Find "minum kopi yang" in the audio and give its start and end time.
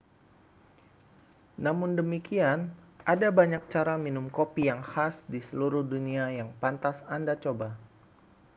4.05-4.81